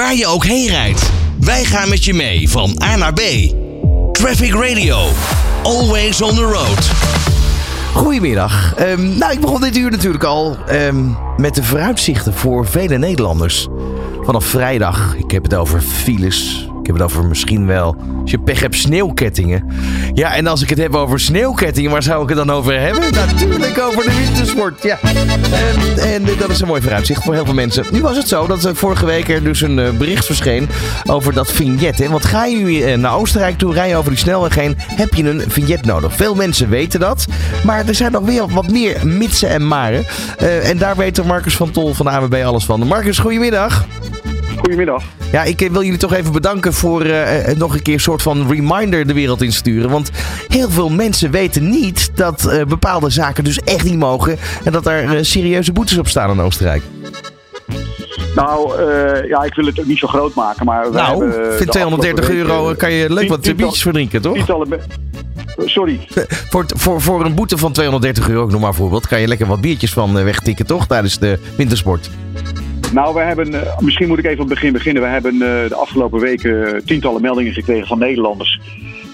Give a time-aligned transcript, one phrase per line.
[0.00, 3.20] Waar je ook heen rijdt, wij gaan met je mee van A naar B.
[4.12, 5.08] Traffic Radio,
[5.62, 6.90] always on the road.
[7.94, 8.74] Goedemiddag.
[8.74, 11.04] Ehm, nou, ik begon dit uur natuurlijk al ehm,
[11.36, 13.68] met de vooruitzichten voor vele Nederlanders.
[14.22, 16.69] Vanaf vrijdag, ik heb het over files.
[16.90, 19.64] Heb het over misschien wel, als je pech hebt, sneeuwkettingen.
[20.14, 23.02] Ja, en als ik het heb over sneeuwkettingen, waar zou ik het dan over hebben?
[23.12, 24.98] Natuurlijk over de wintersport, ja.
[25.02, 27.84] En, en dat is een mooi vooruitzicht voor heel veel mensen.
[27.90, 30.68] Nu was het zo dat vorige week er dus een eh, bericht verscheen
[31.04, 31.98] over dat vignet.
[31.98, 32.08] Hè?
[32.08, 35.14] Want ga je nu eh, naar Oostenrijk toe, rij je over die snelweg heen, heb
[35.14, 36.16] je een vignet nodig.
[36.16, 37.26] Veel mensen weten dat,
[37.64, 40.06] maar er zijn nog weer wat meer mitsen en maren.
[40.38, 42.86] Eh, en daar weet Marcus van Tol van de AWB alles van.
[42.86, 43.86] Marcus, goedemiddag.
[44.70, 45.04] Goedemiddag.
[45.32, 48.48] Ja, ik wil jullie toch even bedanken voor eh, nog een keer een soort van
[48.48, 49.90] reminder de wereld insturen.
[49.90, 50.10] Want
[50.48, 54.38] heel veel mensen weten niet dat eh, bepaalde zaken dus echt niet mogen.
[54.64, 56.82] En dat eh, serieuze boetes op staan in Oostenrijk.
[58.34, 61.66] Nou, eh, ja, ik wil het ook niet zo groot maken, maar nou, voor de
[61.66, 64.34] 230 afgelopen euro kan je leuk wat biertjes verdrinken, toch?
[64.34, 64.80] tientallen
[65.56, 66.00] Sorry.
[66.50, 69.46] Voor, voor, voor een boete van 230 euro, ik noem maar voorbeeld, kan je lekker
[69.46, 70.86] wat biertjes van eh, wegtikken, toch?
[70.86, 72.10] Tijdens de wintersport.
[72.92, 75.02] Nou, we hebben, eh, misschien moet ik even op het begin beginnen.
[75.02, 78.60] We hebben eh, de afgelopen weken tientallen meldingen gekregen van Nederlanders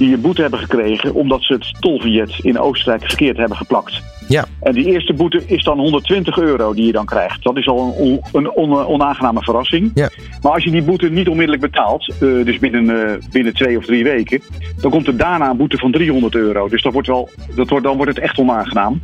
[0.00, 4.02] die een boete hebben gekregen omdat ze het tolvignet in Oostenrijk verkeerd hebben geplakt.
[4.28, 4.44] Ja.
[4.60, 7.42] En die eerste boete is dan 120 euro die je dan krijgt.
[7.42, 9.90] Dat is al een, een on- onaangename verrassing.
[9.94, 10.08] Ja.
[10.42, 13.84] Maar als je die boete niet onmiddellijk betaalt, eh, dus binnen, eh, binnen twee of
[13.84, 14.42] drie weken,
[14.80, 16.68] dan komt er daarna een boete van 300 euro.
[16.68, 19.00] Dus dat wordt wel, dat wordt, dan wordt het echt onaangenaam.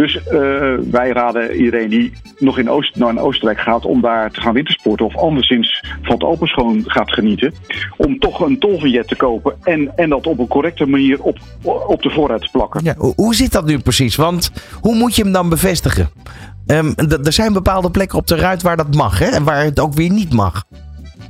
[0.00, 0.38] Dus eh,
[0.90, 5.06] wij raden iedereen die nog in Oost, naar Oostenrijk gaat om daar te gaan wintersporten
[5.06, 7.54] of anderszins van het openschoon gaat genieten,
[7.96, 11.38] om toch een tolvignet te kopen en, en dat op een correcte manier op,
[11.86, 12.84] op de voorruit te plakken.
[12.84, 14.16] Ja, hoe- zit dat nu precies?
[14.16, 16.10] Want hoe moet je hem dan bevestigen?
[16.66, 16.92] Ehm,
[17.24, 19.26] er zijn bepaalde plekken op de ruit waar dat mag, hè?
[19.26, 20.64] En waar het ook weer niet mag.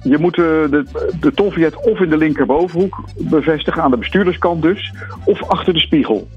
[0.03, 0.85] Je moet eh, de,
[1.21, 4.93] de of in de linkerbovenhoek bevestigen, aan de bestuurderskant dus,
[5.25, 6.29] of achter de spiegel.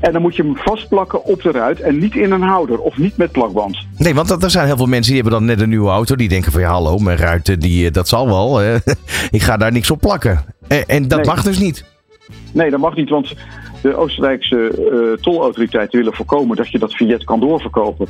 [0.00, 2.98] En dan moet je hem vastplakken op de ruit en niet in een houder of
[2.98, 3.78] niet met plakband.
[3.98, 6.16] Nee, want dat- er zijn heel veel mensen die hebben dan net een nieuwe auto.
[6.16, 8.62] Die denken van ja, hallo, mijn ruiten, die, eh, dat zal wel.
[9.30, 10.44] ik ga daar niks op plakken.
[10.68, 11.26] En, en dat Nee.
[11.26, 11.84] mag dus niet.
[12.52, 13.34] Nee, dat mag niet, want
[13.82, 14.56] de Oostenrijkse
[15.16, 18.06] eh, tolautoriteiten willen voorkomen dat je dat vignet kan doorverkopen.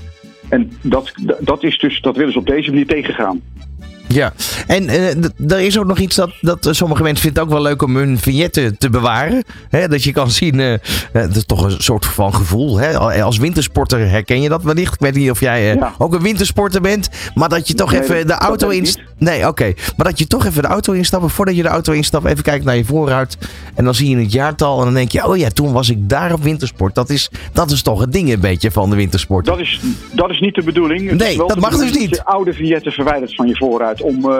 [0.48, 3.40] En dat, dat, is dus, dat willen ze op deze manier tegengaan.
[4.12, 4.32] Ja,
[4.66, 7.68] en eh, er is ook nog iets dat, dat sommige mensen vinden het ook wel
[7.68, 9.44] leuk om hun vignetten te bewaren.
[9.68, 10.80] Hè, dat je kan zien, eh, eh,
[11.12, 12.78] dat is toch een soort van gevoel.
[12.78, 12.98] Hè?
[13.22, 14.94] Als wintersporter herken je dat wellicht.
[14.94, 15.94] Ik weet niet of jij Ja.
[15.98, 17.08] ook een wintersporter bent.
[17.34, 19.02] Maar dat je toch Nee, even de auto ben ik in...
[19.18, 19.72] Nee, oké.
[19.96, 21.32] Maar dat je toch even de auto instapt.
[21.32, 23.38] Voordat je de auto instapt, even kijkt naar je voorruit.
[23.74, 24.78] En dan zie je het jaartal.
[24.78, 26.94] En dan denk je, oh ja, toen was ik daar op wintersport.
[26.94, 29.44] Dat is, dat is toch het ding een beetje van de wintersport.
[29.44, 29.80] Dat is,
[30.12, 31.08] dat is niet de bedoeling.
[31.10, 32.10] Het Nee, dat mag dus niet.
[32.10, 33.99] Dat je oude vignetten verwijderd van je voorruit.
[34.02, 34.38] Om, eh,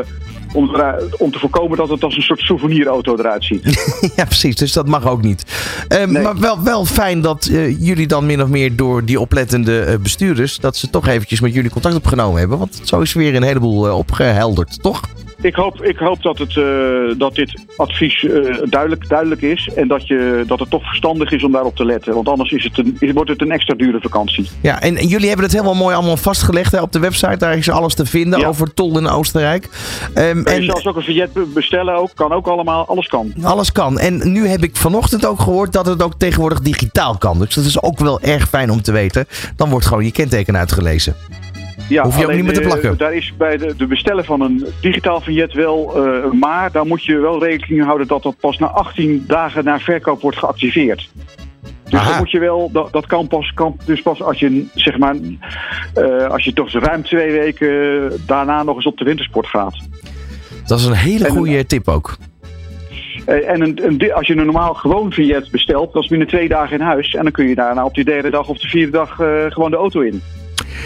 [0.53, 0.71] om,
[1.19, 3.65] om te voorkomen dat het als een soort souvenirauto eruit ziet.
[4.16, 4.56] Ja, precies.
[4.56, 5.44] Dus dat mag ook niet.
[5.88, 6.22] Eh, Nee.
[6.22, 9.98] Maar wel, wel fijn dat eh, jullie dan min of meer door die oplettende eh,
[9.98, 10.59] bestuurders...
[10.59, 12.59] dat ze toch eventjes met jullie contact opgenomen hebben.
[12.59, 15.00] Want zo is weer een heleboel eh, opgehelderd, toch?
[15.42, 16.64] Ik hoop, ik hoop dat, het, eh,
[17.18, 18.30] dat dit advies eh,
[18.64, 19.68] duidelijk, duidelijk is.
[19.74, 22.14] En dat, je, dat het toch verstandig is om daarop te letten.
[22.14, 24.48] Want anders is het een, is- wordt het een extra dure vakantie.
[24.60, 27.36] Ja, en, en jullie hebben het helemaal mooi allemaal vastgelegd hè, op de website.
[27.36, 28.46] Daar is alles te vinden Ja.
[28.46, 29.68] over tol in Oostenrijk.
[30.14, 31.94] Je en zelfs ook een vignet be- bestellen.
[31.94, 32.86] Ook, kan ook allemaal.
[32.86, 33.32] Alles kan.
[33.42, 33.98] alles kan.
[33.98, 37.38] En nu heb ik vanochtend ook gehoord dat het ook tegenwoordig digitaal kan.
[37.38, 39.26] Dus dat is ook wel erg fijn om te weten.
[39.56, 41.14] Dan wordt gewoon je kenteken uitgelezen.
[41.90, 42.96] Ja, Hoef je ook niet meer te eh, plakken.
[42.96, 47.04] daar is bij de, de bestellen van een digitaal vignet wel, eh, maar daar moet
[47.04, 51.10] je wel rekening houden dat dat pas na 18 dagen na verkoop wordt geactiveerd.
[51.84, 52.08] Dus Aha.
[52.10, 55.14] dat moet je wel, dat, dat kan pas, kan dus pas als je, zeg maar,
[55.94, 59.76] eh, als je toch ruim twee weken daarna nog eens op de wintersport gaat.
[60.66, 62.16] Dat is een hele En- goede tip ook.
[63.26, 66.48] En een, een, di- als je een normaal gewoon vignet bestelt, dat is binnen twee
[66.48, 67.14] dagen in huis.
[67.14, 69.14] En dan kun je daarna op die derde dag of de vierde dag
[69.52, 70.22] gewoon de auto in.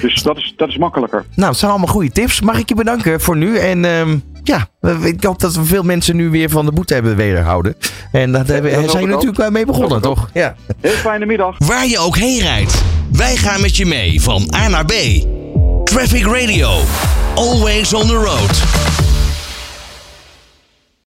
[0.01, 1.25] Dus dat is, dat is makkelijker.
[1.35, 2.41] Nou, het zijn allemaal goede tips.
[2.41, 3.57] Mag ik je bedanken voor nu.
[3.59, 6.95] En ehm, ja, we- ik hoop dat we veel mensen nu weer van de boete
[6.95, 7.77] hebben wederhouden.
[8.13, 9.09] En dat hebben, dat hoop zijn ook.
[9.11, 10.31] natuurlijk wel mee begonnen, toch?
[10.35, 10.55] Ja.
[10.81, 11.57] Heel fijne middag.
[11.59, 12.83] Waar je ook heen rijdt,
[13.13, 14.93] wij gaan met je mee van A naar B.
[15.85, 16.71] Traffic Radio,
[17.35, 18.63] always on the road.